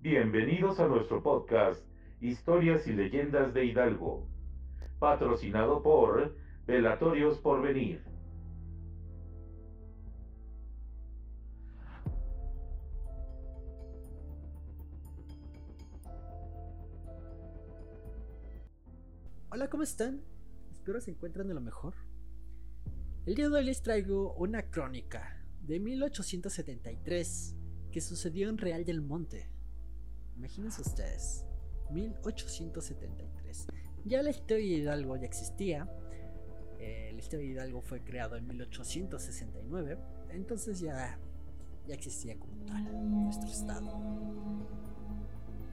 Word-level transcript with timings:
Bienvenidos 0.00 0.78
a 0.78 0.86
nuestro 0.86 1.24
podcast 1.24 1.84
Historias 2.20 2.86
y 2.86 2.92
Leyendas 2.92 3.52
de 3.52 3.64
Hidalgo, 3.64 4.28
patrocinado 5.00 5.82
por 5.82 6.36
Velatorios 6.68 7.36
Porvenir. 7.38 8.00
Hola, 19.50 19.68
¿cómo 19.68 19.82
están? 19.82 20.22
Espero 20.70 21.00
se 21.00 21.10
encuentren 21.10 21.48
de 21.48 21.54
lo 21.54 21.60
mejor. 21.60 21.94
El 23.26 23.34
día 23.34 23.48
de 23.48 23.56
hoy 23.56 23.64
les 23.64 23.82
traigo 23.82 24.32
una 24.34 24.70
crónica 24.70 25.44
de 25.60 25.80
1873 25.80 27.56
que 27.90 28.00
sucedió 28.00 28.48
en 28.48 28.58
Real 28.58 28.84
del 28.84 29.02
Monte. 29.02 29.57
Imagínense 30.38 30.82
ustedes, 30.82 31.44
1873. 31.90 33.66
Ya 34.04 34.22
la 34.22 34.30
historia 34.30 34.64
de 34.64 34.82
Hidalgo 34.82 35.16
ya 35.16 35.26
existía. 35.26 35.88
Eh, 36.78 37.10
la 37.12 37.18
historia 37.18 37.46
de 37.46 37.52
Hidalgo 37.52 37.82
fue 37.82 38.00
creado 38.02 38.36
en 38.36 38.46
1869, 38.46 39.98
entonces 40.30 40.78
ya, 40.78 41.18
ya 41.88 41.94
existía 41.94 42.38
como 42.38 42.54
tal 42.66 43.10
nuestro 43.10 43.50
estado. 43.50 43.98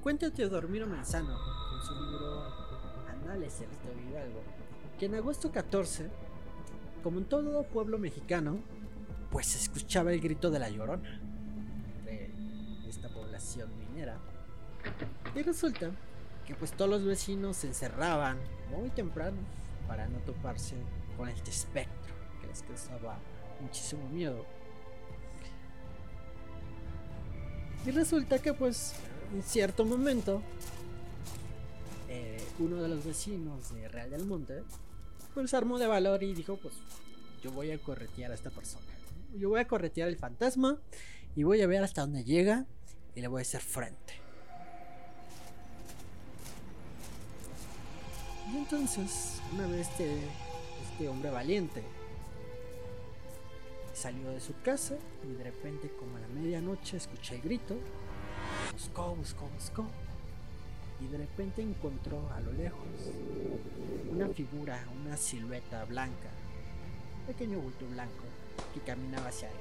Cuenta 0.00 0.30
Teodormiro 0.30 0.86
Manzano 0.86 1.36
en 1.74 1.82
su 1.86 1.94
libro 1.94 2.44
Anales 3.08 3.58
de 3.58 3.66
la 3.66 3.72
historia 3.72 3.96
de 3.96 4.10
Hidalgo 4.10 4.42
que 4.98 5.06
en 5.06 5.16
agosto 5.16 5.50
14, 5.50 6.08
como 7.02 7.18
en 7.18 7.24
todo 7.24 7.64
pueblo 7.64 7.98
mexicano, 7.98 8.60
pues 9.32 9.46
se 9.46 9.58
escuchaba 9.58 10.12
el 10.12 10.20
grito 10.20 10.48
de 10.48 10.60
la 10.60 10.68
llorona 10.68 11.20
de 12.04 12.30
esta 12.88 13.08
población 13.08 13.68
minera. 13.76 14.20
Y 15.34 15.42
resulta 15.42 15.90
que 16.46 16.54
pues 16.54 16.72
todos 16.72 16.90
los 16.90 17.04
vecinos 17.04 17.58
se 17.58 17.68
encerraban 17.68 18.38
muy 18.70 18.90
temprano 18.90 19.38
para 19.86 20.08
no 20.08 20.18
toparse 20.18 20.76
con 21.16 21.28
este 21.28 21.50
espectro 21.50 22.14
que 22.40 22.46
les 22.46 22.62
causaba 22.62 23.18
muchísimo 23.60 24.08
miedo. 24.08 24.44
Y 27.86 27.90
resulta 27.90 28.38
que 28.38 28.54
pues 28.54 28.94
en 29.34 29.42
cierto 29.42 29.84
momento 29.84 30.42
eh, 32.08 32.42
uno 32.58 32.82
de 32.82 32.88
los 32.88 33.04
vecinos 33.04 33.74
de 33.74 33.88
Real 33.88 34.10
del 34.10 34.24
Monte 34.24 34.62
pues 35.34 35.54
armó 35.54 35.78
de 35.78 35.86
valor 35.86 36.22
y 36.22 36.34
dijo 36.34 36.58
pues 36.58 36.74
yo 37.42 37.50
voy 37.50 37.70
a 37.70 37.78
corretear 37.78 38.30
a 38.30 38.34
esta 38.34 38.50
persona. 38.50 38.86
Yo 39.34 39.48
voy 39.48 39.60
a 39.60 39.66
corretear 39.66 40.08
al 40.08 40.16
fantasma 40.16 40.78
y 41.34 41.42
voy 41.42 41.62
a 41.62 41.66
ver 41.66 41.82
hasta 41.82 42.02
dónde 42.02 42.22
llega 42.22 42.66
y 43.14 43.20
le 43.20 43.28
voy 43.28 43.40
a 43.40 43.42
hacer 43.42 43.62
frente. 43.62 44.22
Y 48.52 48.58
entonces, 48.58 49.40
una 49.54 49.66
vez 49.66 49.88
este, 49.88 50.14
este 50.82 51.08
hombre 51.08 51.30
valiente 51.30 51.82
salió 53.94 54.28
de 54.28 54.40
su 54.40 54.52
casa 54.62 54.94
y 55.24 55.34
de 55.38 55.44
repente 55.44 55.90
como 55.98 56.18
a 56.18 56.20
la 56.20 56.28
medianoche 56.28 56.98
escuché 56.98 57.36
el 57.36 57.42
grito. 57.42 57.76
Buscó, 58.72 59.14
buscó, 59.14 59.48
buscó. 59.54 59.86
Y 61.00 61.06
de 61.06 61.18
repente 61.18 61.62
encontró 61.62 62.28
a 62.34 62.40
lo 62.40 62.52
lejos 62.52 62.78
una 64.10 64.28
figura, 64.28 64.84
una 65.00 65.16
silueta 65.16 65.86
blanca, 65.86 66.28
un 67.20 67.26
pequeño 67.32 67.58
bulto 67.58 67.86
blanco 67.88 68.24
que 68.74 68.80
caminaba 68.80 69.28
hacia 69.28 69.48
él. 69.48 69.56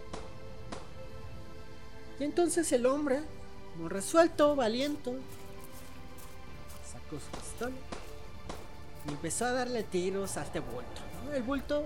Y 2.19 2.23
entonces 2.25 2.69
el 2.73 2.85
hombre, 2.85 3.21
muy 3.77 3.87
resuelto, 3.87 4.53
valiente, 4.53 5.13
sacó 6.85 7.19
su 7.21 7.39
pistola 7.39 7.75
y 9.07 9.11
empezó 9.11 9.45
a 9.45 9.51
darle 9.51 9.83
tiros 9.83 10.37
a 10.37 10.43
este 10.43 10.59
bulto. 10.59 11.01
El 11.33 11.43
bulto 11.43 11.85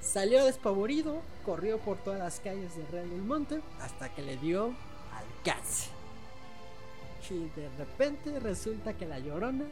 salió 0.00 0.44
despavorido, 0.44 1.20
corrió 1.44 1.78
por 1.78 1.98
todas 1.98 2.18
las 2.18 2.40
calles 2.40 2.76
de 2.76 2.84
Real 2.86 3.10
del 3.10 3.22
Monte 3.22 3.60
hasta 3.80 4.08
que 4.14 4.22
le 4.22 4.36
dio 4.36 4.74
alcance. 5.14 5.90
Y 7.30 7.50
de 7.60 7.68
repente 7.76 8.40
resulta 8.40 8.94
que 8.94 9.04
la 9.06 9.18
llorona 9.18 9.66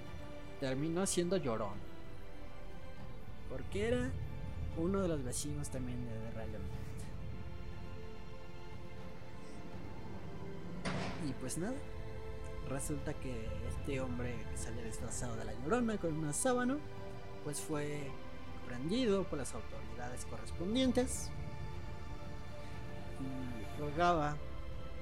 terminó 0.61 1.07
siendo 1.07 1.39
llorón. 1.39 1.75
Porque 3.49 3.89
era 3.89 4.11
uno 4.77 5.01
de 5.01 5.09
los 5.09 5.25
vecinos 5.25 5.71
también 5.71 6.05
de 6.05 6.31
Real 6.33 6.53
del 6.53 6.61
Monte. 6.61 6.77
Y 11.27 11.33
pues 11.41 11.57
nada, 11.57 11.75
resulta 12.69 13.15
que 13.15 13.49
este 13.69 14.01
hombre 14.01 14.35
que 14.51 14.57
salió 14.57 14.83
disfrazado 14.85 15.37
de 15.37 15.45
la 15.45 15.53
llorona 15.55 15.99
con 15.99 16.17
una 16.17 16.33
sábana, 16.33 16.77
pues 17.45 17.61
fue 17.61 18.11
prendido 18.67 19.25
por 19.25 19.39
las 19.39 19.55
autoridades 19.55 20.25
correspondientes 20.27 21.31
y 23.21 23.81
rogaba, 23.81 24.37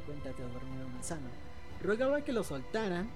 cuéntate 0.06 0.42
a 0.42 0.46
dormir 0.46 0.86
manzano, 0.92 1.28
rogaba 1.82 2.22
que 2.22 2.32
lo 2.32 2.44
soltaran 2.44 3.08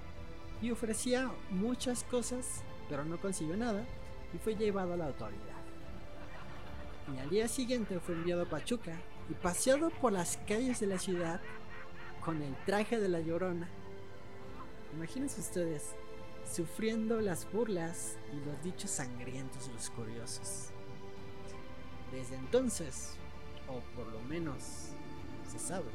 y 0.61 0.71
ofrecía 0.71 1.31
muchas 1.51 2.03
cosas, 2.03 2.63
pero 2.89 3.05
no 3.05 3.19
consiguió 3.19 3.55
nada 3.55 3.85
y 4.33 4.37
fue 4.37 4.55
llevado 4.55 4.93
a 4.93 4.97
la 4.97 5.07
autoridad. 5.07 5.59
Y 7.15 7.19
al 7.19 7.29
día 7.29 7.47
siguiente 7.47 7.99
fue 7.99 8.15
enviado 8.15 8.43
a 8.43 8.49
Pachuca 8.49 8.93
y 9.29 9.33
paseado 9.33 9.89
por 9.89 10.11
las 10.11 10.37
calles 10.47 10.79
de 10.79 10.87
la 10.87 10.99
ciudad 10.99 11.41
con 12.23 12.41
el 12.41 12.55
traje 12.65 12.99
de 12.99 13.09
la 13.09 13.19
llorona. 13.19 13.67
Imagínense 14.93 15.39
ustedes, 15.41 15.95
sufriendo 16.45 17.21
las 17.21 17.49
burlas 17.51 18.17
y 18.33 18.45
los 18.45 18.61
dichos 18.63 18.89
sangrientos 18.89 19.67
de 19.67 19.73
los 19.73 19.89
curiosos. 19.89 20.69
Desde 22.11 22.35
entonces, 22.35 23.15
o 23.67 23.81
por 23.95 24.07
lo 24.07 24.19
menos 24.21 24.89
se 25.49 25.59
sabe, 25.59 25.89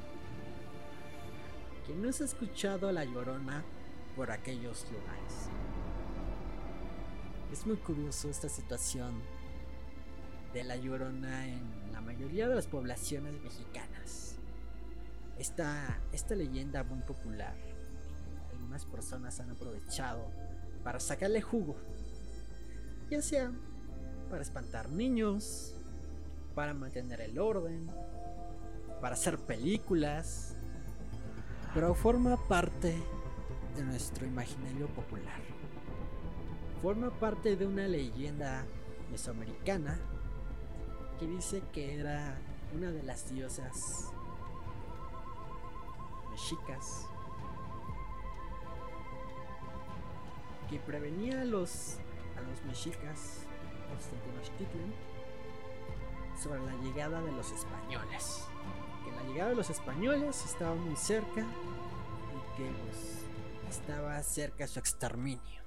que 1.87 1.95
no 1.95 2.13
se 2.13 2.23
ha 2.23 2.27
escuchado 2.27 2.93
la 2.93 3.05
llorona 3.05 3.65
por 4.17 4.31
aquellos 4.31 4.87
lugares. 4.93 5.49
Es 7.53 7.67
muy 7.67 7.77
curioso 7.77 8.29
esta 8.31 8.49
situación 8.49 9.21
de 10.53 10.65
la 10.65 10.77
llorona 10.77 11.47
en 11.49 11.93
la 11.93 12.01
mayoría 12.01 12.49
de 12.49 12.55
las 12.55 12.69
poblaciones 12.69 13.41
mexicanas 13.43 14.35
esta, 15.39 16.01
esta 16.13 16.35
leyenda 16.35 16.85
muy 16.85 17.01
popular 17.01 17.55
personas 18.85 19.39
han 19.41 19.51
aprovechado 19.51 20.31
para 20.83 20.99
sacarle 21.01 21.41
jugo. 21.41 21.77
Ya 23.11 23.23
sea 23.23 23.53
para 24.31 24.43
espantar 24.43 24.89
niños, 24.89 25.75
para 26.55 26.75
mantener 26.75 27.21
el 27.21 27.39
orden, 27.39 27.91
para 29.01 29.15
hacer 29.15 29.39
películas, 29.39 30.57
pero 31.73 31.95
forma 31.95 32.37
parte 32.49 32.95
de 33.77 33.85
nuestro 33.85 34.27
imaginario 34.27 34.87
popular. 34.89 35.41
Forma 36.83 37.11
parte 37.11 37.57
de 37.57 37.67
una 37.67 37.87
leyenda 37.89 38.65
mesoamericana 39.11 39.99
que 41.19 41.27
dice 41.27 41.63
que 41.73 41.99
era 41.99 42.37
una 42.75 42.91
de 42.91 43.03
las 43.03 43.31
diosas 43.33 44.11
mexicas 46.31 47.07
que 50.69 50.79
prevenía 50.79 51.43
a 51.43 51.45
los, 51.45 51.99
a 52.37 52.41
los 52.43 52.63
mexicas 52.65 53.47
sobre 56.43 56.61
la 56.65 56.75
llegada 56.83 57.21
de 57.23 57.33
los 57.33 57.53
españoles. 57.53 58.45
Que 59.05 59.11
la 59.13 59.23
llegada 59.23 59.51
de 59.51 59.57
los 59.57 59.71
españoles 59.71 60.45
estaba 60.45 60.75
muy 60.75 60.97
cerca 60.97 61.43
y 61.43 62.57
que 62.57 62.71
pues, 62.85 63.25
estaba 63.71 64.23
cerca 64.23 64.67
su 64.67 64.79
exterminio. 64.79 65.63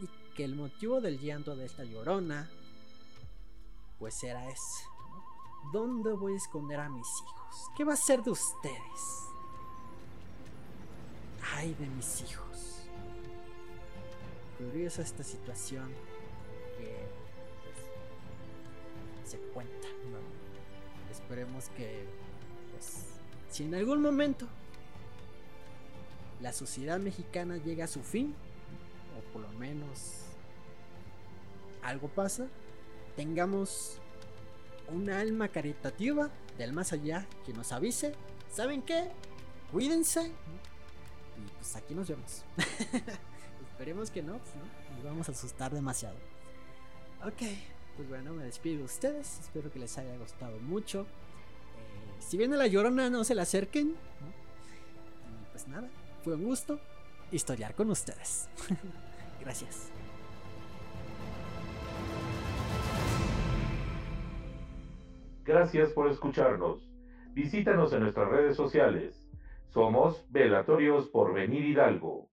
Y 0.00 0.08
que 0.34 0.44
el 0.44 0.56
motivo 0.56 1.00
del 1.00 1.18
llanto 1.18 1.54
de 1.54 1.66
esta 1.66 1.84
llorona 1.84 2.48
pues 3.98 4.22
era 4.22 4.48
ese. 4.48 4.84
¿Dónde 5.72 6.12
voy 6.12 6.34
a 6.34 6.36
esconder 6.36 6.80
a 6.80 6.88
mis 6.88 7.06
hijos? 7.06 7.70
¿Qué 7.76 7.84
va 7.84 7.92
a 7.94 7.96
ser 7.96 8.22
de 8.22 8.30
ustedes? 8.30 9.28
ay 11.58 11.74
de 11.74 11.86
mis 11.88 12.22
hijos. 12.22 12.57
Curiosa 14.58 15.02
esta 15.02 15.22
situación 15.22 15.88
que 16.76 17.06
pues, 19.22 19.30
se 19.30 19.38
cuenta, 19.52 19.88
Esperemos 21.10 21.68
que, 21.76 22.04
pues, 22.72 23.04
si 23.50 23.64
en 23.64 23.74
algún 23.74 24.00
momento 24.00 24.46
la 26.40 26.52
sociedad 26.52 26.98
mexicana 26.98 27.56
llega 27.58 27.84
a 27.84 27.88
su 27.88 28.02
fin, 28.02 28.34
o 29.16 29.32
por 29.32 29.42
lo 29.42 29.48
menos 29.58 30.22
algo 31.82 32.08
pasa, 32.08 32.46
tengamos 33.16 33.98
una 34.88 35.20
alma 35.20 35.48
caritativa 35.48 36.30
del 36.56 36.72
más 36.72 36.92
allá 36.92 37.26
que 37.44 37.52
nos 37.52 37.72
avise, 37.72 38.14
¿saben 38.50 38.82
qué? 38.82 39.10
Cuídense, 39.70 40.26
Y 40.26 41.50
pues 41.56 41.76
aquí 41.76 41.94
nos 41.94 42.08
vemos. 42.08 42.44
Esperemos 43.78 44.10
que 44.10 44.24
no, 44.24 44.38
pues 44.38 44.56
no, 44.56 44.96
nos 44.96 45.04
vamos 45.04 45.28
a 45.28 45.32
asustar 45.32 45.72
demasiado. 45.72 46.16
Ok, 47.24 47.42
pues 47.96 48.08
bueno, 48.08 48.32
me 48.32 48.42
despido 48.42 48.78
de 48.78 48.82
ustedes. 48.82 49.38
Espero 49.38 49.70
que 49.70 49.78
les 49.78 49.96
haya 49.98 50.16
gustado 50.16 50.58
mucho. 50.58 51.02
Eh, 51.02 52.16
si 52.18 52.36
viene 52.36 52.56
la 52.56 52.66
llorona, 52.66 53.08
no 53.08 53.22
se 53.22 53.36
la 53.36 53.42
acerquen. 53.42 53.94
Pues 55.52 55.68
nada, 55.68 55.88
fue 56.24 56.34
un 56.34 56.42
gusto 56.42 56.80
historiar 57.30 57.76
con 57.76 57.88
ustedes. 57.90 58.48
Gracias. 59.40 59.92
Gracias 65.44 65.92
por 65.92 66.10
escucharnos. 66.10 66.90
Visítanos 67.32 67.92
en 67.92 68.00
nuestras 68.00 68.28
redes 68.28 68.56
sociales. 68.56 69.30
Somos 69.68 70.26
Velatorios 70.32 71.06
por 71.10 71.32
Venir 71.32 71.64
Hidalgo. 71.64 72.28